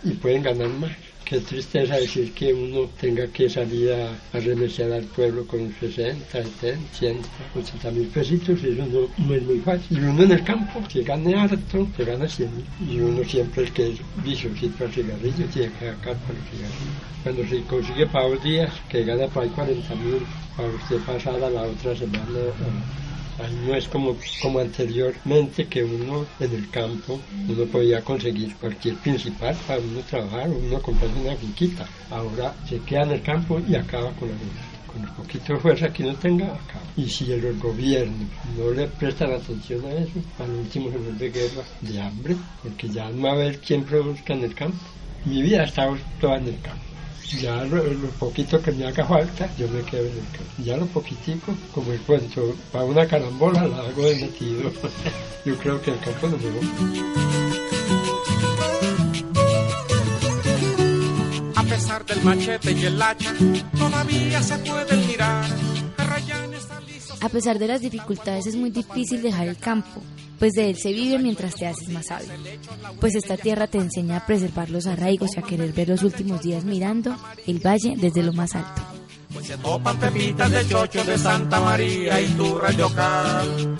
y 0.04 0.12
pueden 0.14 0.42
ganar 0.42 0.68
más. 0.68 0.92
Qué 1.28 1.40
tristeza 1.40 1.96
decir 1.96 2.32
que 2.32 2.54
uno 2.54 2.88
tenga 2.98 3.26
que 3.26 3.50
salir 3.50 3.92
a, 3.92 4.12
a 4.32 4.40
remediar 4.40 4.92
al 4.92 5.04
pueblo 5.04 5.46
con 5.46 5.70
60, 5.78 6.24
70, 6.24 6.78
100, 6.94 7.18
80 7.54 7.90
mil 7.90 8.06
pesitos, 8.06 8.64
eso 8.64 8.86
no, 8.86 9.26
no, 9.26 9.34
es 9.34 9.42
muy 9.42 9.58
fácil. 9.58 9.98
Y 9.98 10.00
uno 10.00 10.22
en 10.22 10.32
el 10.32 10.42
campo, 10.42 10.82
que 10.90 11.02
gane 11.02 11.34
harto, 11.34 11.86
se 11.94 12.04
gana 12.06 12.26
100 12.26 12.50
mil. 12.56 12.64
Y 12.90 13.00
uno 13.00 13.22
siempre 13.24 13.64
el 13.64 13.72
que 13.72 13.90
es 13.90 13.98
viciosito 14.24 14.84
al 14.84 14.90
cigarrillo, 14.90 15.44
tiene 15.52 15.70
que 15.72 15.90
sacar 15.90 16.16
para 16.16 16.38
el 16.38 16.44
cigarrillo. 16.50 16.96
Cuando 17.22 17.46
se 17.46 17.62
consigue 17.64 18.06
para 18.06 18.28
dos 18.28 18.42
días, 18.42 18.72
que 18.88 19.04
gana 19.04 19.26
para 19.26 19.44
ahí 19.44 19.52
40 19.54 19.94
mil, 19.96 20.22
para 20.56 20.70
usted 20.70 20.96
pasar 21.00 21.34
a 21.44 21.50
la 21.50 21.60
otra 21.60 21.94
semana. 21.94 22.24
Ahí 22.24 23.07
no 23.46 23.74
es 23.74 23.86
como, 23.88 24.16
como 24.42 24.58
anteriormente 24.58 25.66
que 25.66 25.84
uno 25.84 26.26
en 26.40 26.54
el 26.54 26.70
campo 26.70 27.20
uno 27.48 27.64
podía 27.66 28.02
conseguir 28.02 28.56
cualquier 28.56 28.96
principal 28.96 29.56
para 29.66 29.80
uno 29.80 30.00
trabajar 30.00 30.48
o 30.48 30.58
uno 30.58 30.82
comprar 30.82 31.10
una 31.20 31.36
finquita. 31.36 31.86
Ahora 32.10 32.54
se 32.68 32.78
queda 32.80 33.02
en 33.02 33.12
el 33.12 33.22
campo 33.22 33.60
y 33.68 33.76
acaba 33.76 34.10
con 34.12 34.28
la 34.28 34.34
vida. 34.34 34.64
Con 34.86 35.02
el 35.02 35.10
poquito 35.10 35.52
de 35.52 35.60
fuerza 35.60 35.92
que 35.92 36.02
uno 36.02 36.14
tenga, 36.14 36.46
acaba. 36.46 36.84
Y 36.96 37.08
si 37.08 37.26
los 37.26 37.58
gobiernos 37.60 38.28
no 38.56 38.70
le 38.70 38.88
prestan 38.88 39.32
atención 39.32 39.84
a 39.84 39.92
eso, 39.92 40.20
al 40.38 40.50
último 40.50 40.90
se 40.90 40.98
vuelve 40.98 41.30
guerra 41.30 41.62
de 41.82 42.00
hambre, 42.00 42.36
porque 42.62 42.88
ya 42.88 43.10
no 43.10 43.22
va 43.22 43.30
a 43.30 43.34
haber 43.34 43.60
quien 43.60 43.84
produzca 43.84 44.32
en 44.32 44.44
el 44.44 44.54
campo. 44.54 44.78
Mi 45.24 45.42
vida 45.42 45.60
ha 45.60 45.64
estado 45.64 45.98
toda 46.20 46.38
en 46.38 46.48
el 46.48 46.60
campo 46.60 46.88
ya 47.36 47.64
lo, 47.64 47.84
lo, 47.84 48.08
poquito 48.18 48.60
que 48.60 48.72
me 48.72 48.86
haga 48.86 49.04
falta, 49.06 49.48
yo 49.56 49.68
me 49.68 49.82
quedo 49.82 50.06
en 50.06 50.12
el 50.12 50.26
campo. 50.32 50.62
Ya 50.64 50.76
lo 50.76 50.86
poquitico, 50.86 51.54
como 51.74 51.92
el 51.92 52.00
cuento, 52.00 52.54
para 52.72 52.84
una 52.84 53.06
carambola 53.06 53.66
la 53.66 53.78
hago 53.78 54.02
de 54.02 54.16
metido. 54.16 54.72
yo 55.44 55.56
creo 55.58 55.80
que 55.82 55.90
el 55.92 56.00
campo 56.00 56.28
no 56.28 56.38
me 56.38 56.48
A 61.54 61.62
pesar 61.62 62.06
del 62.06 62.22
machete 62.22 62.72
y 62.72 62.84
el 62.86 63.00
hacha, 63.02 63.34
todavía 63.76 64.42
se 64.42 64.58
pueden 64.58 65.06
mirar. 65.06 65.44
A 67.20 67.28
pesar 67.28 67.58
de 67.58 67.66
las 67.66 67.80
dificultades 67.80 68.46
es 68.46 68.56
muy 68.56 68.70
difícil 68.70 69.20
dejar 69.22 69.48
el 69.48 69.56
campo, 69.56 70.00
pues 70.38 70.52
de 70.52 70.70
él 70.70 70.76
se 70.76 70.92
vive 70.92 71.18
mientras 71.18 71.54
te 71.54 71.66
haces 71.66 71.88
más 71.88 72.06
sabio. 72.06 72.28
Pues 73.00 73.14
esta 73.14 73.36
tierra 73.36 73.66
te 73.66 73.78
enseña 73.78 74.18
a 74.18 74.26
preservar 74.26 74.70
los 74.70 74.86
arraigos 74.86 75.36
y 75.36 75.40
a 75.40 75.42
querer 75.42 75.72
ver 75.72 75.88
los 75.88 76.02
últimos 76.02 76.42
días 76.42 76.64
mirando 76.64 77.16
el 77.46 77.58
valle 77.58 77.94
desde 77.96 78.22
lo 78.22 78.32
más 78.32 78.54
alto. 78.54 78.82
Pues 79.32 79.46
se 79.46 79.56
topan 79.58 79.98
pepitas 79.98 80.50
de 80.50 80.66
chocho 80.66 81.04
de 81.04 81.18
Santa 81.18 81.60
María 81.60 82.20
y 82.20 82.26
turras 82.28 82.76
de 82.76 82.82
Ocal. 82.82 83.76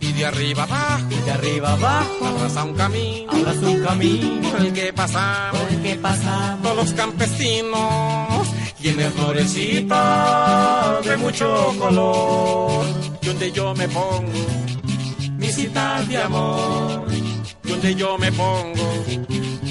Y 0.00 0.12
de 0.12 0.26
arriba 0.26 0.64
abajo, 0.64 1.08
de 1.24 1.30
arriba 1.30 1.72
abajo, 1.72 2.26
abraza 2.26 2.64
un 2.64 2.74
camino, 2.74 3.32
abraza 3.32 3.66
un 3.66 3.82
camino, 3.82 4.50
por 4.50 4.60
el 4.60 4.72
que 4.72 4.92
pasamos, 4.92 5.60
por 5.60 5.72
el 5.72 5.82
que 5.82 5.96
pasamos, 5.96 6.62
todos 6.62 6.76
los 6.76 6.92
campesinos, 6.92 8.48
tiene 8.80 9.10
florecitas 9.10 11.04
de 11.06 11.16
mucho 11.16 11.74
color, 11.78 12.84
donde 13.22 13.50
yo 13.50 13.74
me 13.74 13.88
pongo, 13.88 14.30
mi 15.56 15.62
cita 15.62 16.02
de 16.02 16.18
amor, 16.18 17.06
donde 17.62 17.94
yo 17.94 18.18
me 18.18 18.32
pongo, 18.32 19.04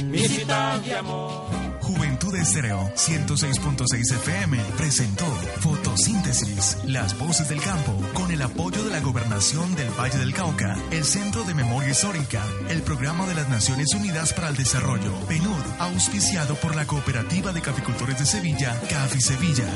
mi 0.05 0.19
cita 0.19 0.79
de 0.79 0.95
amor. 0.95 1.43
Juventud 1.81 2.33
Estéreo 2.35 2.89
106.6 2.95 4.15
FM 4.15 4.57
presentó 4.77 5.25
Fotosíntesis, 5.59 6.77
las 6.85 7.17
voces 7.19 7.49
del 7.49 7.61
campo, 7.61 7.91
con 8.13 8.31
el 8.31 8.41
apoyo 8.41 8.83
de 8.85 8.91
la 8.91 9.01
Gobernación 9.01 9.75
del 9.75 9.89
Valle 9.99 10.17
del 10.17 10.33
Cauca, 10.33 10.77
el 10.91 11.03
Centro 11.03 11.43
de 11.43 11.53
Memoria 11.53 11.89
Histórica, 11.89 12.41
el 12.69 12.81
Programa 12.81 13.27
de 13.27 13.35
las 13.35 13.49
Naciones 13.49 13.93
Unidas 13.93 14.31
para 14.31 14.49
el 14.49 14.55
Desarrollo, 14.55 15.13
PNUD, 15.27 15.65
auspiciado 15.79 16.55
por 16.55 16.75
la 16.75 16.85
Cooperativa 16.87 17.51
de 17.51 17.61
Caficultores 17.61 18.17
de 18.19 18.25
Sevilla, 18.25 18.79
CAFI 18.89 19.19
Sevilla. 19.19 19.67